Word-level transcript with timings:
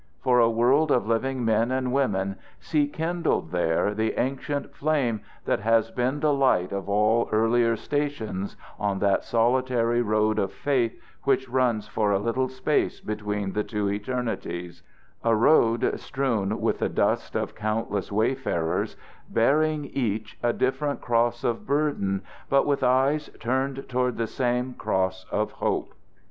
For 0.19 0.39
a 0.39 0.49
world 0.49 0.89
of 0.89 1.05
living 1.05 1.45
men 1.45 1.69
and 1.69 1.91
women 1.93 2.37
see 2.59 2.87
kindled 2.87 3.51
there 3.51 3.93
the 3.93 4.09
same 4.15 4.19
ancient 4.25 4.73
flame 4.75 5.21
that 5.45 5.59
has 5.59 5.91
been 5.91 6.19
the 6.19 6.33
light 6.33 6.71
of 6.71 6.89
all 6.89 7.29
earlier 7.31 7.75
stations 7.75 8.57
on 8.79 8.97
that 8.97 9.23
solitary 9.23 10.01
road 10.01 10.39
of 10.39 10.51
faith 10.51 10.99
which 11.21 11.47
runs 11.47 11.87
for 11.87 12.11
a 12.11 12.17
little 12.17 12.47
space 12.49 12.99
between 12.99 13.53
the 13.53 13.63
two 13.63 13.91
eternities 13.91 14.81
a 15.23 15.35
road 15.35 15.87
strewn 15.99 16.59
with 16.59 16.79
the 16.79 16.89
dust 16.89 17.35
of 17.35 17.53
countless 17.53 18.11
wayfarers 18.11 18.97
bearing 19.29 19.85
each 19.85 20.35
a 20.41 20.51
different 20.51 20.99
cross 20.99 21.43
of 21.43 21.67
burden 21.67 22.23
but 22.49 22.65
with 22.65 22.83
eyes 22.83 23.29
turned 23.39 23.87
toward 23.87 24.17
the 24.17 24.25
same 24.25 24.73
Cross 24.73 25.27
of 25.29 25.51
hope. 25.51 25.93